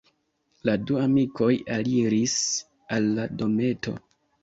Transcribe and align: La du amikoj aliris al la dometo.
La 0.69 0.73
du 0.85 0.97
amikoj 1.01 1.51
aliris 1.77 2.37
al 2.99 3.15
la 3.21 3.31
dometo. 3.45 3.99